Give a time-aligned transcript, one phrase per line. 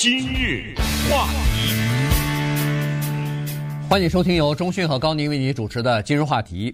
[0.00, 0.76] 今日
[1.10, 1.74] 话题，
[3.90, 6.70] 欢迎收听由中讯和高宁为你主持的《今日话题》。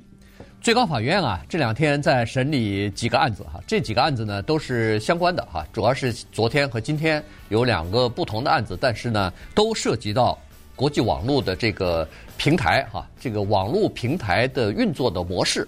[0.61, 10.39] 最高法院啊，这两天在审理几个案子哈，这几个案子呢都是相关的哈，主要是昨天和今天有两个不同的案子，但是呢都涉及到
[10.77, 12.07] 国际网络的这个
[12.37, 15.67] 平台哈，这个网络平台的运作的模式。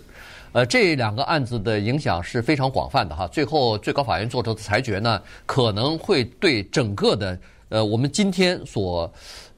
[0.57, 3.29] 呃，这两个案子的影响是非常广泛的哈。
[3.29, 7.39] 最后，最高法院做出的裁决呢，可能会对整个的
[7.69, 9.13] 呃我们今天所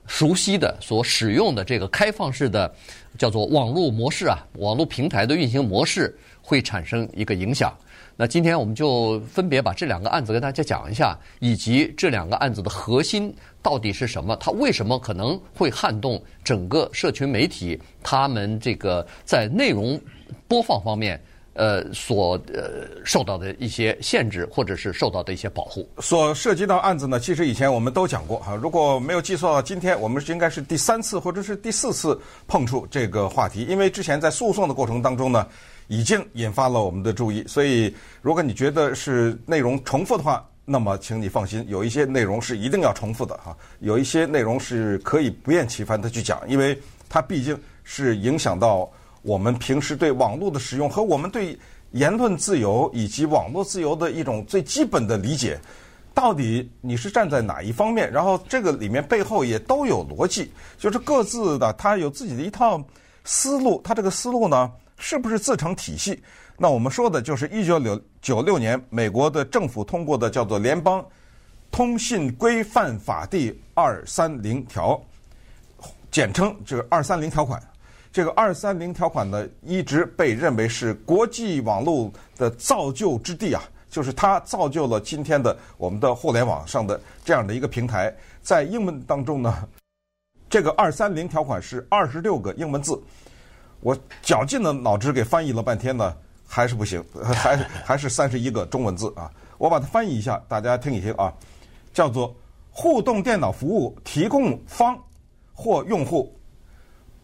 [0.08, 2.74] 熟悉的、所使用的这个开放式的
[3.16, 7.72] 叫做网络模式啊，网络平台的运行模式会产生一个影响。
[8.16, 14.34] 那今天我们就分别把这两个案子跟大家讲一下，以及这两个案子的核心到底是什么？
[14.34, 17.80] 它为什么可能会撼动整个社群媒体？
[18.02, 19.96] 他们这个在内容
[20.46, 21.20] 播放方面，
[21.54, 25.88] 呃，所呃受到的一些限制，或者是受到的一些保护。
[25.98, 28.54] 所涉及到案子呢，其实以前我们都讲过哈。
[28.54, 35.46] 如果没有记错，今天我们应该是第三次或者是第四次碰触这个话题，因为之前在诉讼的过程当中呢。
[35.90, 48.86] 已经引发了我们的注意，所以如果你觉得是内容重复的话，那么请你放心，有一些内容是一定要重复的哈，有一些内容是可以不厌其烦的去讲，因为它毕竟是影响到
[49.22, 51.58] 我们平时对网络的使用和我们对
[51.92, 55.58] 言论自由以及网络自由的一种最基本的理解。
[56.14, 58.10] 到底你是站在哪一方面？
[58.10, 62.82] 然后这个里面背后也都有逻辑，就是各自的他有自己的一套
[63.22, 66.20] 思路，他这个思路呢，是不是自成体系？
[66.56, 67.80] 那我们说的就是一九
[68.20, 71.04] 九六年美国的政府通过的叫做《联邦
[71.70, 75.00] 通信规范法》第二三零条，
[76.10, 77.62] 简称这个二三零条款。
[78.12, 88.14] 这个二三零条款呢，一直被认为是国际网络的造就之地啊，就是它造就了今天的我们的互联网上的这样的一个平台。
[88.42, 89.68] 在英文当中呢，
[90.48, 93.00] 这个二三零条款是二十六个英文字。
[93.80, 96.16] 我绞尽了脑汁给翻译了半天呢，
[96.46, 99.30] 还是不行，还还是三十一个中文字啊！
[99.58, 101.32] 我把它翻译一下，大家听一听啊，
[101.92, 102.34] 叫做
[102.70, 104.98] 互动电脑服务提供方
[105.52, 106.34] 或用户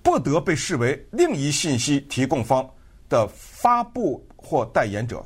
[0.04, 2.69] 不得被视为另一信息提供方
[3.09, 5.25] 的发布或代言者，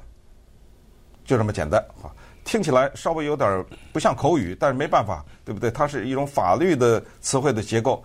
[1.25, 2.15] 就这么简单啊！
[2.45, 3.63] 听起来稍微有点
[3.93, 5.69] 不像口语，但是没办法，对不对？
[5.71, 8.03] 它是一种法律的词汇的结构。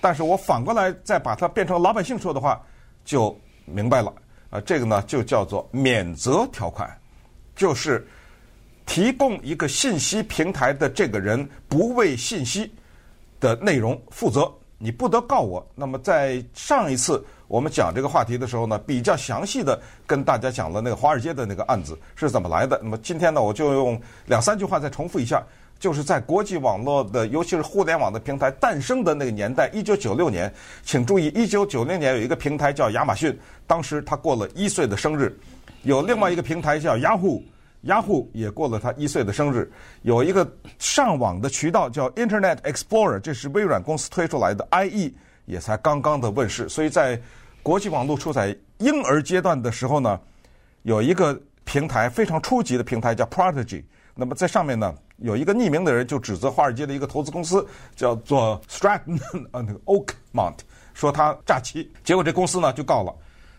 [0.00, 2.64] 但是我反过来再把它变成老百姓说的话，
[3.04, 4.14] 就明白了。
[4.48, 6.88] 啊，这个呢就叫做免责条款，
[7.56, 8.06] 就是
[8.86, 12.72] 提供一个信息平台的这个人不为信息
[13.40, 14.50] 的内容负责，
[14.82, 15.64] 你不得告我。
[15.76, 22.80] 那么在上一次我们讲这个话题的时候呢，比较详细的跟大家讲了那个华尔街的那个案子是怎么来的。
[22.82, 25.40] 那么今天呢，我就用两三句话再重复一下。
[25.78, 30.52] 就是在国际网络的，尤其是互联网的平台诞生的那个年代，一九九六年，
[30.84, 35.28] 请注意，一九九六年有一个平台叫亚马逊，当时他过了一岁的生日；
[35.82, 37.16] 有另外一个平台叫雅
[37.82, 39.64] 雅虎也过了他一岁的生日；
[40.02, 45.12] 有一个上网的渠道叫 Internet Explorer，这是微软公司推出来的，IE
[45.46, 46.68] 也才刚刚的问世。
[46.68, 47.20] 所以在
[47.62, 50.20] 国际网络处在婴儿阶段的时候呢，
[50.82, 53.82] 有一个平台非常初级的平台叫 Prodigy，
[54.14, 54.94] 那么在上面呢。
[55.18, 57.64] 有一个匿名的人就指责华尔街的一个投资公司
[57.94, 59.20] 叫做 Stratton
[59.52, 60.56] 呃那个 Oakmont
[60.94, 63.14] 说他诈欺，结果这公司呢就告了，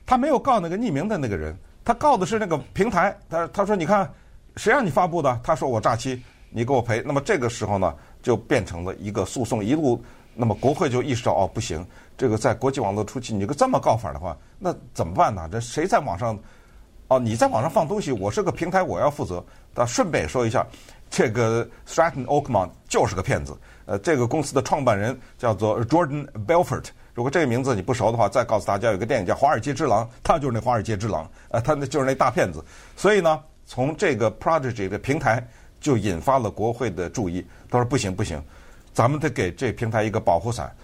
[0.05, 4.11] 他没有告那个匿名的那个人，他告的是那个平台，他他说你看
[4.57, 5.39] 谁让你发布的？
[5.43, 7.01] 他说我诈欺，你给我赔。
[7.05, 11.85] 那么这个时候呢就变成了一个诉讼，一路那么国会就意识到哦不行，
[12.17, 15.49] 这个在国际网络初期你个这么告法的话，那怎么办呢？
[15.51, 16.37] 这谁在网上
[17.07, 19.43] 哦你在网上放东西，我是个平台，我要负责。
[19.73, 20.65] 但顺便说一下。
[21.15, 23.55] 这个 Stratton Oakmont 就是个骗子。
[23.85, 26.85] 呃，这个公司的创办人叫做 Jordan Belfort。
[27.13, 31.29] 如果这个名字你不熟的话，再告诉大家，有个电影叫《华尔街之狼》，他就是那华尔街之狼。
[31.49, 32.63] 呃，他那就是那大骗子。
[32.97, 35.45] 所以呢，从这个 Prodigy 的平台
[35.79, 37.45] 就引发了国会的注意。
[37.69, 38.41] 他说：“不行不行，
[38.93, 40.75] 咱们得给这平台一个保护伞。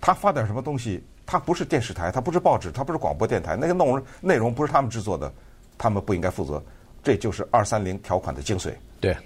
[0.00, 5.32] 他发点什么东西，他不是电视台，他不是报纸，他不是广播电台，那个内容内容不是他们制作的，
[5.78, 6.62] 他们不应该负责。
[7.02, 9.16] 这就是二三零条款的精髓。”对。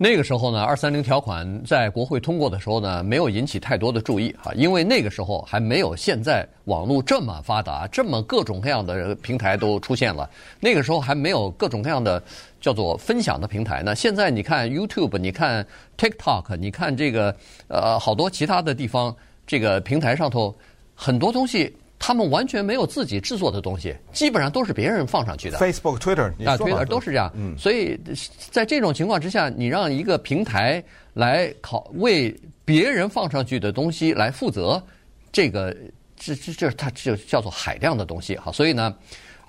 [0.00, 10.30] 那个时候呢，二三零条款在国会通过的时候呢，没有引起太多的注意哈，因为那个时候还没有现在网络这么发达，这么各种各样的平台都出现了。
[10.60, 12.22] 那个时候还没有各种各样的
[12.60, 13.96] 叫做分享的平台呢。
[13.96, 15.66] 现在你看 YouTube，你看
[15.96, 17.34] TikTok，你看这个
[17.66, 19.12] 呃好多其他的地方，
[19.48, 20.54] 这个平台上头
[20.94, 21.74] 很多东西。
[21.98, 25.58] 他们完全没有自己制作的东西，基本上都是别人放上去的。
[25.58, 27.30] Facebook、Twitter 啊，Twitter 都是这样。
[27.34, 27.98] 嗯，所以
[28.50, 30.82] 在这种情况之下，你让一个平台
[31.14, 32.34] 来考为
[32.64, 34.82] 别人放上去的东西来负责，
[35.32, 35.76] 这个
[36.16, 38.52] 这这这它就叫做海量的东西哈。
[38.52, 38.94] 所以呢，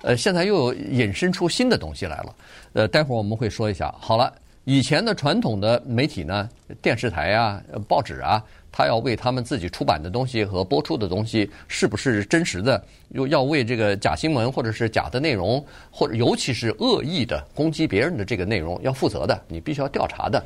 [0.02, 2.34] 呃，现在又有引申出新的东西来了。
[2.72, 3.94] 呃，待会儿我们会说一下。
[3.98, 4.32] 好了。
[4.64, 6.48] 以前的传统的媒体呢，
[6.82, 20.44] 电视台啊、报纸啊，他要为他们自己出版的东西和播出的东西是不是真实的，又要为这个假新闻或者是假的内容，或者尤其是恶意的攻击别人的这个内容要负责的，你必须要调查的。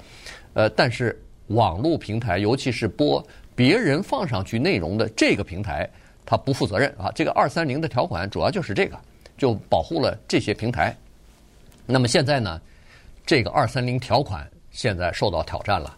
[0.55, 3.25] 呃，但是网络平台，尤其是播
[3.55, 5.89] 别人放上去内容的这个平台，
[6.25, 7.11] 它不负责任啊。
[7.15, 8.99] 这个二三零的条款主要就是这个，
[9.37, 10.97] 就保护了这些平台。
[11.87, 12.61] 那么现在呢？
[13.27, 15.97] 这个二三零条款现在受到挑战了，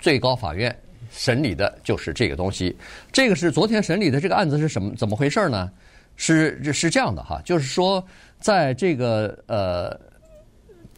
[0.00, 0.74] 最高法院
[1.10, 2.76] 审理的就是这个东西。
[3.12, 4.94] 这个是昨天审理的这个案子是什么？
[4.96, 5.70] 怎么回事呢？
[6.20, 8.04] 是是这样的哈，就是说，
[8.40, 9.96] 在这个呃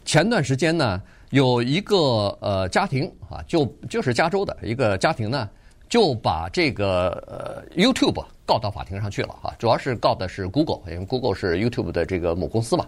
[0.03, 0.99] 前段时间呢，
[1.29, 5.47] 有一个呃家庭啊，就就是加州的一个家庭呢，
[5.87, 12.87] 就把这个呃 YouTube 告到法庭上去了哈，主要是告的是 Google，因为 Google 是 YouTube 的这个母公司嘛。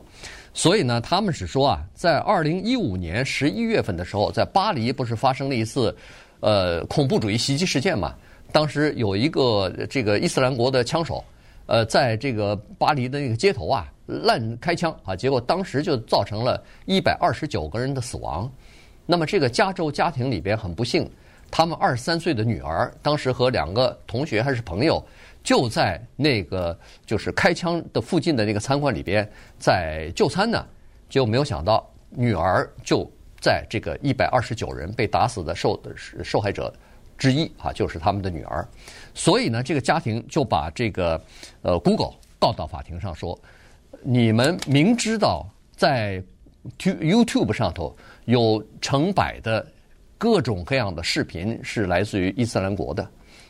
[0.55, 5.95] 所以呢，他们是说啊，在二零一五年十一月份的时候，在巴黎不是发生了一次，
[6.43, 8.13] 呃，恐怖主义袭击事件嘛？
[8.51, 11.23] 当时有一个这个伊斯兰国的枪手，
[11.67, 18.51] 呃，在这个巴黎的那个街头啊，乱开枪啊，结果当时就造成了一百二十九个人的死亡。
[19.05, 21.09] 那么这个加州家庭里边很不幸，
[21.49, 25.01] 他们二十三岁的女儿当时和两个同学还是朋友。
[25.43, 30.65] 就在那个就是开枪的附近的那个餐馆里边，在就餐呢，
[31.07, 33.09] 就没有想到女儿就
[33.43, 35.77] 在这个一百二十九人被打死的受
[36.23, 36.73] 受害者
[37.17, 38.65] 之一啊，就是他们的女儿。
[39.13, 41.21] 所以呢，这个家庭就把这个
[41.61, 43.37] 呃 Google 告到法庭上说，
[44.01, 45.45] 你们明知道
[45.75, 46.23] 在
[46.79, 47.93] YouTube 上头
[48.23, 49.67] 有成百的
[50.17, 53.05] 各种各样的视频是来自于伊斯兰国的。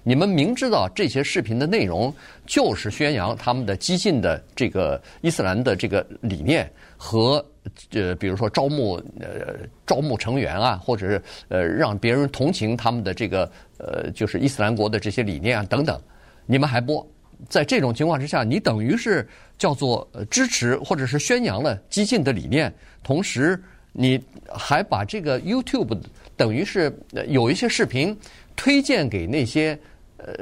[0.05, 2.13] 你们明知道这些视频的内容
[2.45, 7.45] 就是宣扬他们的激进的这个伊斯兰的这个理念和
[7.91, 15.99] 呃，比如说招募呃招募成员啊，或者是呃让别人同情他们的这个呃就是伊斯兰国的这些理念啊等等，
[16.45, 17.05] 你们还播，
[17.49, 19.27] 在这种情况之下，你等于是
[19.57, 22.73] 叫做支持或者是宣扬了激进的理念，
[23.03, 23.61] 同时
[23.91, 24.21] 你
[24.53, 25.97] 还把这个 YouTube
[26.35, 26.91] 等于是
[27.27, 28.17] 有一些视频
[28.55, 29.77] 推荐给那些。
[30.25, 30.33] 呃，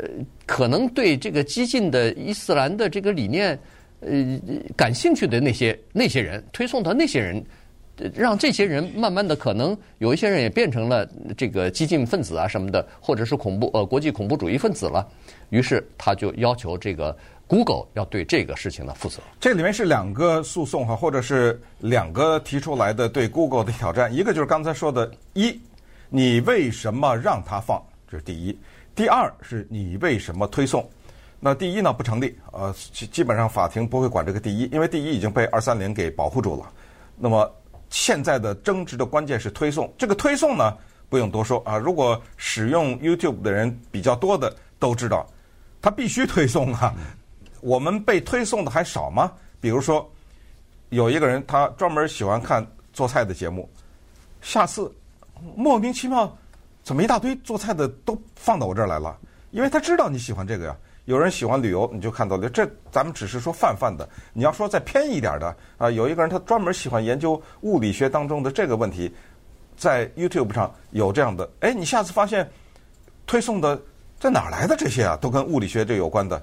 [0.46, 3.60] 可能对这个激进的伊斯兰的这个理念，
[4.02, 4.40] 呃，
[4.76, 7.44] 感兴趣的那些那些人，推送到那些人，
[8.16, 11.08] 让这些人慢慢的可能有一些人也变成了
[11.38, 15.08] 这个激进分子啊什么的，或者是恐怖呃国际恐怖主义分子了。
[15.50, 17.16] 于是他就要求这个
[17.46, 19.22] Google 要对这个事情呢负责。
[19.40, 25.60] 这里面是两个诉讼哈，或者是两个提出来的对 Google 的挑战，一个就是刚才说的，一，
[26.10, 27.80] 你为什么让他放？
[28.10, 28.58] 这是第一。
[28.96, 30.90] 第二是你为什么推送？
[31.44, 36.72] 那第一呢不成立，呃，基基本上法庭不会管这个第一，因为第一已经被二三零给保护住了。
[37.18, 37.52] 那么
[37.90, 40.78] 现在的争执的关键是推送，这个推送呢
[41.10, 45.28] 不用多说啊，如果使用 YouTube 的人比较多的都知道，
[45.82, 46.94] 他必须推送啊。
[47.60, 49.32] 我们被推送的还少吗？
[49.60, 50.08] 比如说
[50.90, 52.64] 有一个人他专门喜欢看
[52.94, 53.68] 做菜的节目，
[54.42, 54.94] 下次
[55.56, 56.32] 莫名其妙。
[56.84, 59.18] 怎么一大堆做菜的都放到我这儿来了？
[59.50, 60.76] 因为他知道你喜欢这个呀。
[61.06, 62.50] 有人喜欢旅游，你就看到了。
[62.50, 64.08] 这咱们只是说泛泛的。
[64.34, 69.14] 你要说再偏一点的啊，有一个人他专门喜欢研究物理学当中的这个问题，
[69.76, 71.50] 在 YouTube 上有这样的。
[71.62, 72.50] 哎，你下次发现
[73.26, 73.82] 推送的
[74.20, 76.42] 在哪来的这些啊，都跟物理学这有关的，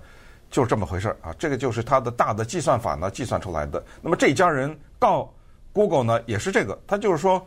[0.51, 1.33] 就是这么回事儿啊。
[1.39, 3.83] 这个就是他的大的计算法呢计算出来的。
[4.03, 5.33] 那么这家人告
[5.73, 7.47] Google 呢也是这个，他就是说，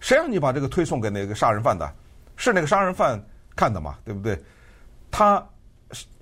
[0.00, 1.92] 谁让你把这个推送给那个杀人犯的？
[2.36, 3.22] 是那个杀人犯
[3.54, 4.40] 看的嘛，对不对？
[5.10, 5.44] 他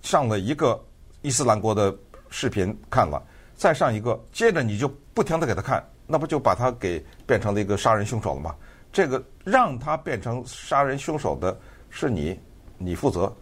[0.03, 0.81] 上了一个
[1.23, 1.95] 伊斯兰国的
[2.31, 3.23] 视频看了，
[3.57, 8.55] 再上一个，接着你就不停的给他看，那不就把他给变成了一个杀人凶手了吗？
[8.93, 11.59] 这个让他变成杀人凶手的
[11.91, 12.39] 是你，
[12.79, 13.33] 你负责。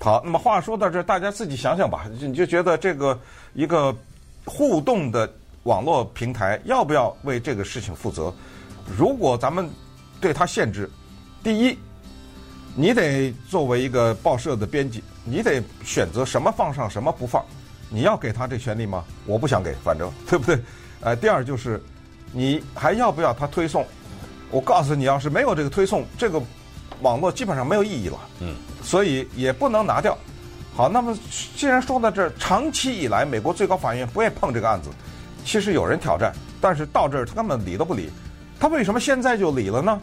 [0.00, 3.18] 好，那么话说到这儿，大家自己想想吧，你就觉得这个
[3.52, 3.94] 一个
[4.44, 5.30] 互动的
[5.64, 8.32] 网络平台要不要为这个事情负责？
[8.96, 9.68] 如果咱们
[10.20, 10.88] 对他限制，
[11.42, 11.78] 第一。
[12.74, 17.44] 你得作为一个报社的编辑，你得选择什么放上，什么不放。
[17.88, 19.04] 你要给他这权利吗？
[19.26, 20.58] 我不想给，反正 对不对？
[21.00, 21.80] 呃，第二就是，
[22.32, 23.86] 你还要不要他推送？
[24.50, 26.42] 我告诉你，要是没有这个推送，这个
[27.00, 28.18] 网络基本上没有意义了。
[28.40, 28.54] 嗯。
[28.82, 30.18] 所以也不能拿掉。
[30.74, 31.16] 好，那么
[31.56, 34.90] 既然说到这儿，长期以来美国最高法院不愿意碰这个案子，
[35.44, 38.10] 其实有人挑战，但是到这儿他根本理都不理。
[38.58, 40.00] 他为什么现在就理了呢？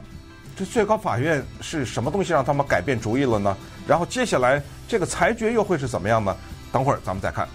[0.62, 3.58] 这最高法院是什么东西让他们改变主意了呢？
[3.88, 6.38] 然后接下来这个裁决又会是怎么样呢？
[6.72, 7.50] 等会儿咱们再看。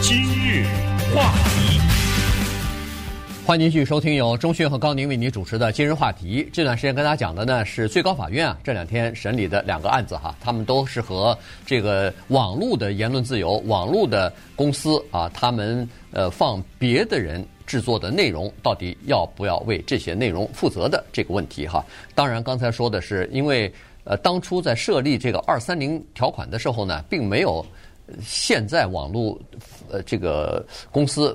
[0.00, 0.64] 今日
[1.12, 1.80] 话题。
[3.44, 6.48] 欢迎继续收听由钟讯和高宁为您主持的今日话题。
[6.52, 21.82] 这段时间跟大家讲的呢是最高法院啊这两天审理的两个案子哈，他们都是和这个网络的言论自由、网络的公司啊，他们呃放别的人制作的内容，到底要不要为这些内容负责的这个问题哈。
[22.14, 23.72] 当然，刚才说的是因为
[24.04, 27.64] 呃当初在设立这个二三零条款的时候呢，并没有
[28.20, 29.40] 现在网络
[29.90, 31.34] 呃这个公司。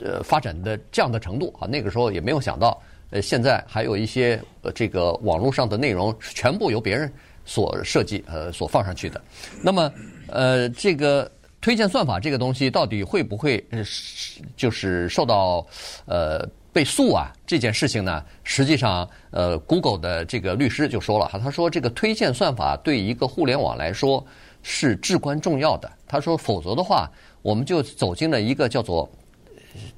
[0.00, 7.10] 呃，发展的这样的程度啊，那个时候也没有想到，呃，现在还有一些呃，这个网络上的内容全部由别人
[7.44, 9.22] 所设计呃所放上去的。
[9.62, 9.90] 那么，
[10.26, 11.30] 呃，这个
[11.64, 13.64] 推荐算法这个东西到底会不会
[14.54, 15.66] 就是受到
[16.04, 17.32] 呃被诉啊？
[17.46, 24.22] 这件事情呢，实际上呃，Google 的这个律师就说了哈，他说这个推荐算法对一个互联网来说
[24.62, 25.90] 是至关重要的。
[26.06, 29.10] 他说，否则的话，我们就走进了一个叫做。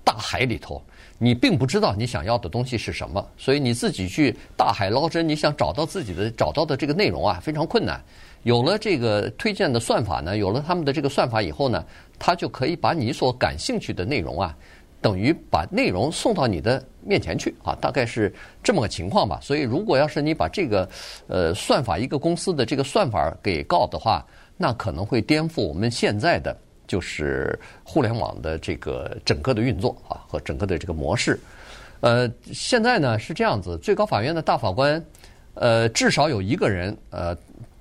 [0.03, 0.83] 大海里头，
[1.19, 8.03] 你并不知道你想要的东西是什么，所以你自己去大海捞针，你想找到自己的找到的这个内容啊，非常困难。
[8.47, 11.85] 有了这个推荐的算法呢，有了他们的这个算法以后呢，
[12.17, 14.57] 他就可以把你所感兴趣的内容啊，
[15.03, 19.41] 等于把内容送到你的面前去啊，大概是这么个情况吧。
[19.43, 20.89] 所以，如果要是你把这个
[21.27, 24.25] 呃算法一个公司的这个算法给告的话，
[24.57, 26.57] 那可能会颠覆我们现在的。
[26.87, 31.37] 就是互联网的这个整个的运作啊，和整个的这个模式。
[31.99, 35.05] 呃，现在呢是这样子，最高法院的大法官，
[35.55, 37.37] 呃，至少有一个人，呃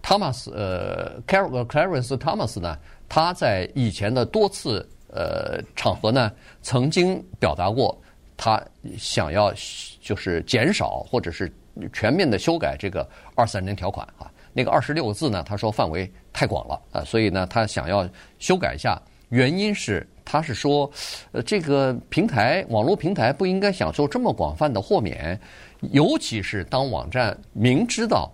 [0.06, 2.78] ，Thomas，呃，Clarence Thomas 呢，
[3.10, 6.32] 他在以前的多次呃场合呢，
[6.62, 8.00] 曾经表达过
[8.38, 8.62] 他
[8.98, 9.52] 想要
[10.00, 11.52] 就是减少或者是
[11.92, 14.32] 全面的修改这个二三零条款啊。
[14.54, 18.08] 那个二十六个字呢，他说范围太广了啊，所以呢，他想要
[18.38, 19.02] 修改一下。
[19.30, 20.90] 原因是他是说，
[21.32, 25.38] 呃，这个平台网络平台不应该享受这么广泛的豁免，
[25.92, 28.32] 尤其是当网站明知道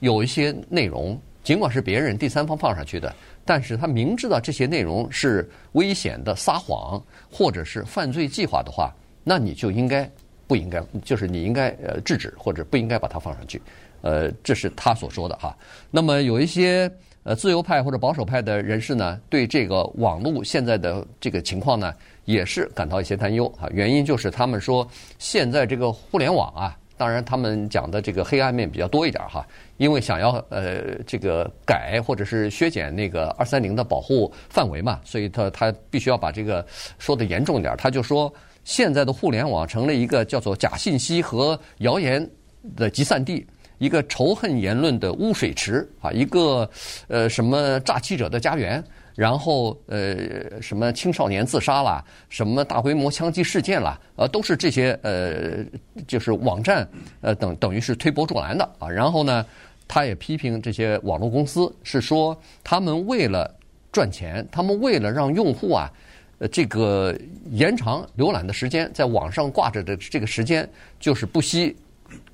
[0.00, 3.14] 有一些内容，尽管是别人第三方放上去的，
[3.44, 10.10] 但是他明知道这些内容是危险的、撒谎或者是犯罪计划的话，那你就应该
[10.46, 13.60] 不应该，就是你应该呃制止或者不应该把它放上去。
[14.02, 15.56] 呃，这是他所说的哈。
[15.90, 16.90] 那么有一些
[17.22, 23.68] 呃自由派或者保守派的人士呢，对这个网络现在的这个情况呢，也是感到一些担忧啊。
[23.74, 24.88] 原因就是他们说，
[25.18, 29.46] 现在这个互联网啊，当然他们讲的这个黑暗面比较多一点哈。
[29.78, 36.62] 因为想要呃这个改或者是削减那个二三零的保护范围嘛，所以他他必须要把这个
[36.98, 37.74] 说得严重一点。
[37.78, 38.30] 他就说，
[38.64, 42.28] 现在的互联网成了一个叫做假信息和谣言
[42.76, 43.46] 的集散地。
[43.78, 46.68] 一个仇恨言论的污水池啊，一个
[47.08, 48.84] 呃什么诈欺者的家园，
[49.20, 55.62] 然后呃什么青少年自杀啦，什么大规模枪击事件啦，呃都是这些呃
[56.06, 56.88] 就是网站
[57.20, 58.88] 呃等等于是推波助澜的啊。
[58.88, 59.44] 然后呢，
[59.86, 62.34] 他也批评这些网络公司是说，
[62.64, 63.54] 他们为了
[63.92, 65.92] 赚钱，他们为了让用户啊
[66.38, 67.14] 呃这个
[67.50, 70.66] 延长浏览的时间，在网上挂着的这个时间，
[70.98, 71.76] 就是不惜。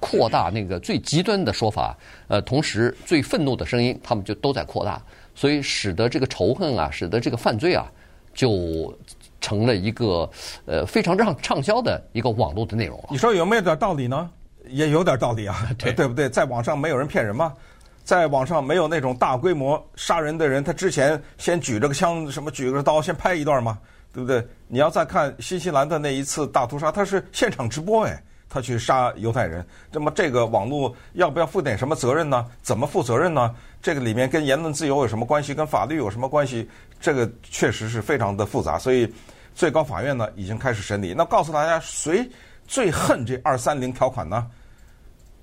[0.00, 1.94] 扩大那个最极端的说法，
[2.28, 5.02] 呃，同时最愤怒的声音，他们就都在扩大，
[5.36, 7.86] 所以使得这个仇恨啊，使得这个犯罪啊，
[8.34, 8.92] 就
[9.40, 10.28] 成了一个
[10.64, 12.98] 呃非常畅畅销的一个网络的内容。
[13.10, 14.28] 你说有没有点道理呢？
[14.68, 16.28] 也有点道理啊， 对，对不对？
[16.28, 17.54] 在网上没有人骗人吗？
[18.02, 23.78] 在网上没有那种大规模杀人的人，他之前先举着个枪，什么举着刀先拍一段吗？
[24.12, 24.44] 对不对？
[24.66, 28.22] 你要再看新西兰的那一次大屠杀，他是现场直播哎。
[28.56, 32.46] 他去杀犹太人，那么这个网络要不要负点什么责任呢？
[32.62, 33.54] 怎么负责任呢？
[33.82, 35.52] 这个里面跟言论自由有什么关系？
[35.52, 36.66] 跟法律有什么关系？
[36.98, 38.78] 这个确实是非常的复杂。
[38.78, 39.12] 所以
[39.54, 41.12] 最高法院呢已经开始审理。
[41.14, 42.26] 那告诉大家，谁
[42.66, 44.46] 最恨这二三零条款呢？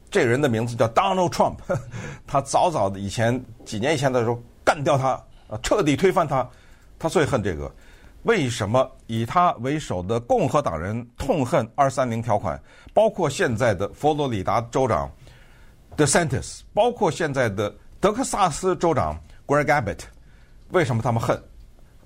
[0.10, 1.58] 这人的名字叫 Donald Trump，
[2.25, 5.22] 他早早的以前几年以前的时候干掉他，
[5.62, 6.50] 彻底推翻他，
[6.98, 7.72] 他最恨这个。
[8.23, 12.61] 为什么以他为首的共和党人痛恨二三零条款？
[12.93, 15.11] 包括现在的佛罗里达州长
[15.97, 19.99] DeSantis，包括现在的德克萨斯州长 Greg Abbott，
[20.69, 21.41] 为什么他们恨？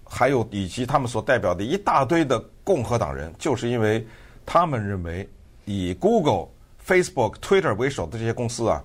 [0.09, 4.07] 还有以及他们所代表的一大堆的共和党人，就是因为
[4.45, 5.29] 他们认为
[5.65, 6.47] 以 Google、
[6.85, 8.81] Facebook、Twitter 为首的这些公司啊，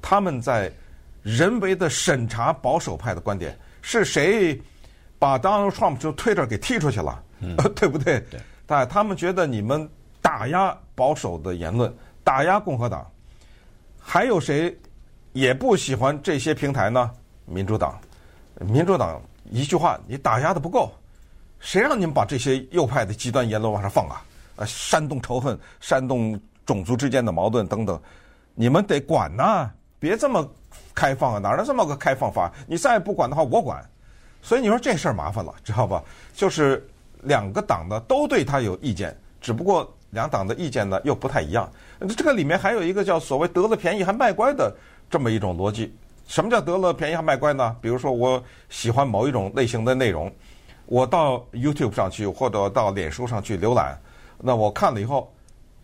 [0.00, 0.72] 他们在
[1.22, 4.58] 人为的审查保守派的观点，是谁
[5.22, 8.18] 把 Donald Trump 就 Twitter 给踢出去了，嗯、 对不对？
[8.28, 9.88] 对，但他们觉得你们
[10.20, 13.08] 打压保守的言论，打压共和党，
[14.00, 14.76] 还有谁
[15.32, 17.08] 也不喜欢这些平台呢？
[17.46, 18.00] 民主党，
[18.58, 20.90] 民主党一句话，你打压的不够，
[21.60, 24.24] 谁让你们把这些右派的极端言论往上放啊？
[24.56, 26.36] 啊，煽动仇恨，煽动
[26.66, 27.96] 种族之间的矛盾等等，
[28.56, 30.44] 你们得管呐、啊，别这么。
[30.94, 32.52] 开放啊，哪来这么个开放法？
[32.66, 33.82] 你再不管的话，我管。
[34.42, 36.02] 所以你说这事儿麻烦了，知道吧？
[36.34, 36.86] 就是
[37.22, 41.70] 两个党呢都对他有意见，只不过两党的意见呢又不太一样。
[42.16, 44.74] 这个里面还有一个叫所谓得了便宜还卖乖的
[45.08, 45.94] 这么一种逻辑。
[46.26, 47.76] 什么叫得了便宜还卖乖呢？
[47.80, 50.32] 比如说我喜欢某一种类型的内容，
[50.86, 53.96] 我到 YouTube 上去或者到脸书上去浏览，
[54.38, 55.32] 那我看了以后，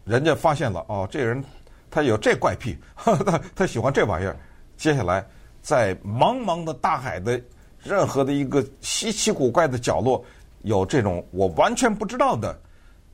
[0.05, 1.45] 人家发现了哦，这人
[1.91, 4.37] 他有这怪癖，他 他喜欢这玩意儿。
[4.77, 5.25] 接下来，
[5.61, 7.41] 在茫茫的大海的
[7.83, 10.25] 任何的一个稀奇古怪的角落，
[10.63, 12.59] 有这种我完全不知道的，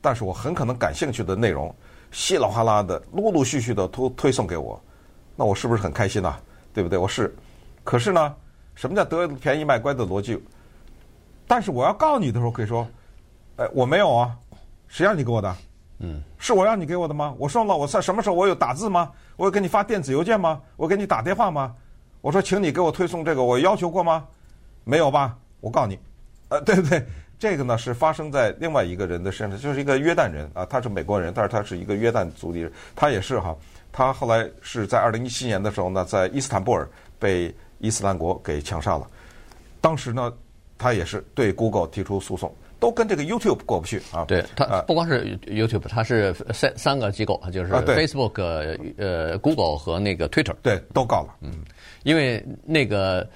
[0.00, 1.74] 但是我很可能感兴趣的内容，
[2.10, 4.80] 稀里哗啦的、陆陆续续的推推送给我，
[5.36, 6.36] 那我是不是很开心呐？
[6.72, 6.98] 对不对？
[6.98, 7.34] 我是。
[7.84, 8.34] 可是呢，
[8.74, 10.42] 什么叫得便宜卖乖的逻辑？
[11.46, 12.86] 但是我要告你的时候，可以说，
[13.56, 14.34] 哎，我没有啊，
[14.88, 15.54] 谁让你给我的？
[15.98, 17.34] 嗯，是我让你给我的吗？
[17.38, 19.12] 我说了，我在什么时候我有打字吗？
[19.36, 20.60] 我有给你发电子邮件吗？
[20.76, 21.74] 我给你打电话吗？
[22.20, 24.26] 我说，请你给我推送这个，我要求过吗？
[24.84, 25.36] 没有吧？
[25.60, 25.98] 我告诉你，
[26.48, 27.04] 呃，对不对？
[27.38, 33.54] 这个呢是发生在另外一个人的身上，就是一个约旦人啊，他是美国人，但是他是一个约旦族的人，他也是哈，
[33.92, 36.88] 他后来是在二零一七年的时候呢，在伊斯坦布尔
[37.18, 39.06] 被伊斯兰国给枪杀了，
[39.80, 40.32] 当时呢，
[40.78, 42.54] 他也是对 Google 提出诉讼。
[42.80, 44.26] 都跟这个 YouTube 过不去啊！
[44.28, 48.42] 对，它不光是 YouTube，他是三三个机构，就是 Facebook、
[48.98, 51.34] 呃 Google 和那个 Twitter，对，都告了。
[51.40, 51.64] 嗯，
[52.02, 53.26] 因为那个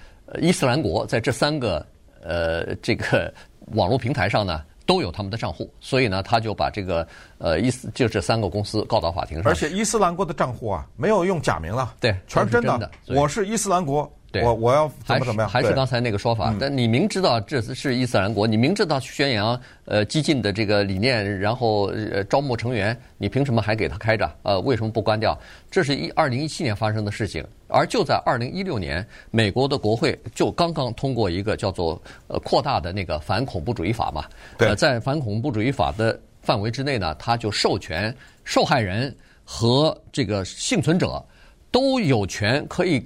[0.41, 1.85] 伊斯兰国在这三个
[2.23, 3.33] 呃这个
[3.75, 7.07] 网络平台上呢都有他们的账户，所以呢他就把这个
[7.39, 9.51] 呃伊斯就这三个公司告到法庭上。
[9.51, 12.91] 而且伊斯兰国的账户啊没有用假名了，对，全是真的。
[13.07, 14.11] 我是伊斯兰国。
[14.31, 15.49] 对我我要怎么怎么样？
[15.49, 16.55] 还是刚才那个说法？
[16.61, 24.31] 但你明知道这是伊斯兰国，你明知道宣扬呃激进的这个理念，然后呃招募成员，你凭什么还给他开着？
[24.43, 25.39] 呃，为什么不关掉？
[25.71, 34.27] 这是一二零一七年发生的事情，而就在二零一六年，美国的国会就刚刚通过一个叫做呃扩大的那个反恐怖主义法嘛。
[34.59, 41.25] 对，在反恐怖主义法的范围之内呢，他就授权受害人和这个幸存者
[41.71, 43.03] 都有权可以。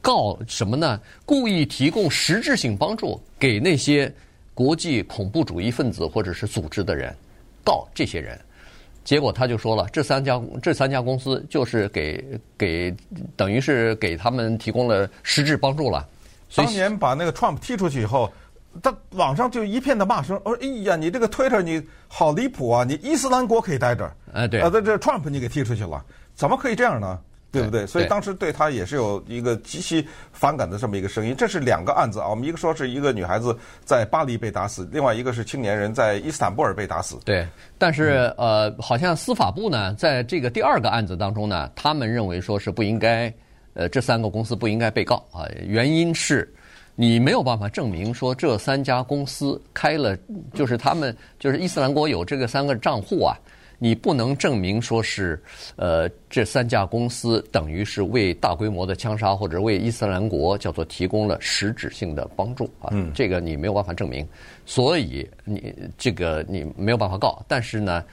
[0.00, 1.00] 告什么呢？
[1.26, 4.12] 故意提供实质性帮助给那些
[4.54, 7.14] 国际恐怖主义分子或者是组织的人，
[7.64, 8.38] 告这些人。
[9.02, 12.22] 结果他就说了，这三家这三家公司就是给
[12.56, 12.94] 给
[13.34, 16.06] 等于是给他们提供了实质帮助了。
[16.54, 18.30] 当年把那个 Trump 踢出去以后，
[18.82, 22.84] 他网上就一片的骂声，我说：“哎呀，你这个 Twitter 你好离谱啊！
[22.84, 27.18] 你伊斯兰国可以待着，哎对，啊这这 Trump 你给踢出去了，怎么可以这样呢？”
[27.52, 27.86] 对不对？
[27.86, 31.34] 所以当时对他也是有一个极其反感的这么一个声音。
[31.36, 37.18] 这是两个案子啊，我们一个说是一个女孩子在巴黎被打死，另外一个是青年人在伊斯坦布尔被打死。
[37.24, 37.44] 对，
[37.76, 43.32] 但是呃，好像司法部呢，在这个第二个案子当中呢，他们认为说是不应该，
[43.74, 46.48] 呃，这三个公司不应该被告啊，原因是
[46.94, 50.16] 你没有办法证明说这三家公司开了，
[50.54, 53.36] 就是他们就是伊斯兰国有这个三个账户啊。
[53.80, 55.42] 你不能证明说是，
[55.74, 64.24] 呃，这三家公司等于是为大规模的枪杀或者为伊斯兰国叫做提供了实质性的帮助啊，嗯，这个你没有办法证明，
[64.64, 68.04] 所以你这个你没有办法告，但是呢。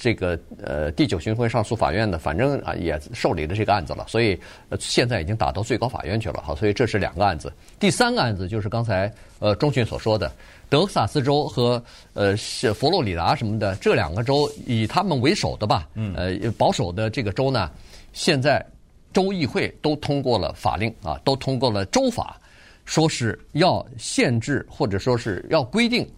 [0.00, 7.52] 这个呃，第九巡回上诉法院呢，反正啊也受理了这个案子了，所以呃现在已经打到最高法院去了，好，所以这是两个案子。
[7.80, 10.30] 第三个案子就是刚才呃中迅所说的，
[10.68, 11.82] 德克萨斯州和
[12.14, 12.36] 呃
[12.72, 17.68] 佛罗里达什么的这两个州，以他们为首的吧，呃保守的这个州呢，
[18.12, 18.64] 现在
[19.12, 22.40] 州议会都通过了法令啊，都通过了州法，
[22.84, 26.08] 说是要限制或者说是要规定。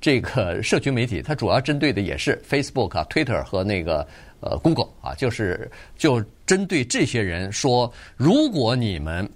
[0.00, 4.06] 这个社群媒体，它主要针对的也是 Facebook 啊、Twitter 和那个
[4.40, 9.28] 呃 Google 啊，就是就针对这些人说，如果你们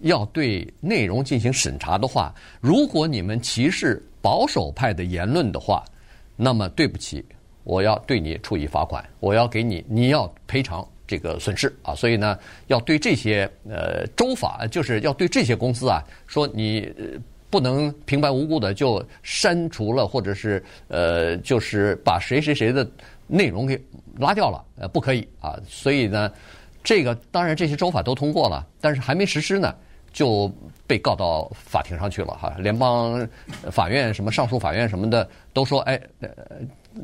[0.00, 5.82] 要对内容进行审查的话，如果你们歧视保守派的言论的话，
[6.36, 7.24] 那么对不起，
[7.64, 11.94] 我要对你处以罚款，我要给你，你要赔偿这个损失啊。
[11.94, 16.92] 所以呢，要对这些呃州法，就是要对这些公司啊说你。
[17.52, 22.84] 不能平白无故的就删除了，或者是呃，就是把谁谁谁的
[23.26, 23.78] 内容给
[24.18, 25.56] 拉掉了，呃，不可以啊。
[25.68, 26.32] 所以呢，
[26.82, 29.74] 这个当然这些州法都通过了，但是还没实施呢。
[30.14, 30.52] 就
[30.86, 32.54] 被告到法庭上去了哈。
[32.58, 33.26] 联邦
[33.70, 35.98] 法院、什么上诉法院什么的都说，哎，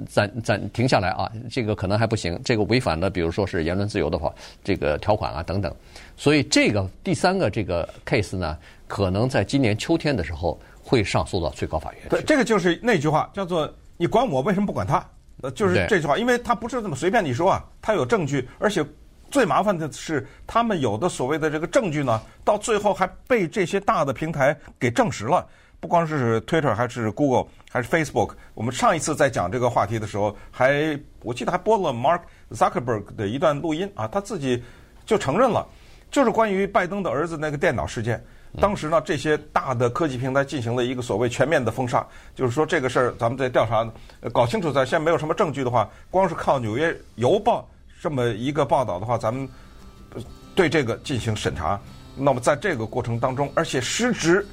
[0.07, 4.31] 暂暂 停下来啊，这个可能还不行，这个违反了，比如说是言论自由的话，
[4.63, 5.75] 这个条款啊等等。
[6.19, 8.59] 所以这个第三个这个 case 呢，
[8.89, 12.03] 可能在今年秋天的时候会上诉到最高法院。
[12.09, 15.07] 对，这个就是那句话叫做“你管我，为什么不管他”？
[15.43, 18.85] 呃，就是这句话，因为他不是这么随便你说啊，他有证据，而且。
[19.31, 25.47] 最麻烦的是，他们有的所谓的这个证据呢，到最后还被这些大的平台给证实了。
[25.81, 28.31] 不光是 Twitter，还是 Google，还是 Facebook。
[28.55, 32.23] 我们上一次在讲这个话题的时候，还我记得还播了 Mark
[32.53, 34.65] Zuckerberg 的一段录音啊，他自己
[35.05, 35.69] 就承认了，
[36.11, 38.23] 就是关于拜登的儿子那个电脑事件。
[38.61, 43.87] 当时呢，这些大的科技平台进行了一个所谓全面的封杀，就是说这个事儿咱们在调查
[44.33, 47.61] 搞清楚，在现在没有什么证据的话，光是靠《纽约邮报》。
[48.01, 49.47] 这么一个报道的话，咱们
[50.55, 51.79] 对这个进行审查。
[52.17, 54.47] 那么在这个过程当中，而且失职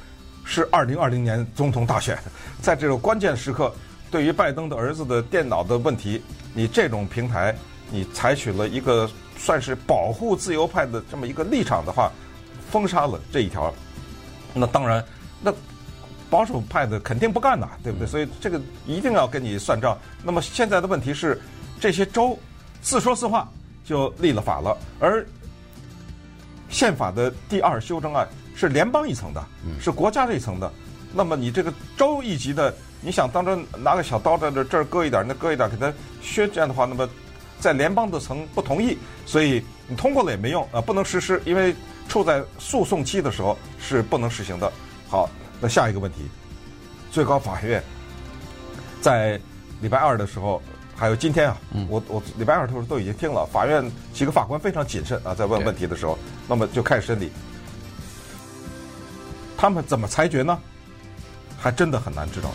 [0.43, 2.17] 是二零二零年总统大选，
[2.61, 3.73] 在这个关键时刻，
[4.11, 6.21] 对于拜登的儿子的电脑的问题，
[6.53, 7.55] 你这种平台，
[7.89, 9.09] 你采取了一个
[9.45, 12.11] 算是保护自由派的这么一个立场的话，
[12.71, 13.71] 封杀了这一条。
[14.55, 15.05] 那当然，
[15.39, 15.53] 那
[16.31, 18.07] 保守派的肯定不干呐，对不对？
[18.07, 19.95] 所以这个一定要跟你算账。
[20.23, 21.39] 那么现在的问题是，
[21.79, 22.37] 这些州。
[22.81, 23.49] 自说自话
[23.83, 25.25] 就立了法了，而
[26.69, 29.43] 宪法的第二修正案是联邦一层的，
[29.81, 30.71] 是国家这一层的。
[31.11, 37.09] 那么你这个州一级的，你想当中拿个小刀在这这儿割一点，那割一点给他削，这样的话，那么
[37.59, 41.75] 在联邦的层不同意，所以你通过了也没用啊，不能实施，因为
[42.07, 44.71] 处在诉讼期的时候是不能实行的。
[45.09, 46.29] 好，那下一个问题，
[47.11, 47.83] 最高法院
[49.01, 49.39] 在
[49.81, 50.61] 礼拜二的时候。
[50.97, 51.57] 还有今天啊，
[51.89, 57.29] 我我礼拜二的时候都已经听了，法院几个法官非常谨慎啊，在问问题的时候，那么就开始审理。
[59.57, 60.57] 他们怎么裁决呢？
[61.59, 62.49] 还真的很难知道。